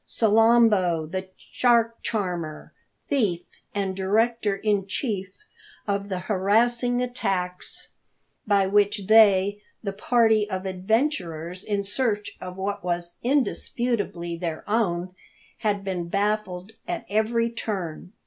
[0.07, 2.73] Salambo, the shark charmer,
[3.07, 3.41] thief,
[3.75, 5.27] and director in chief
[5.87, 7.89] of the harassing attacks
[8.47, 15.13] by which they, the party of adventurers in search of what was indisputably their own,
[15.59, 18.11] had been baffled at every turn.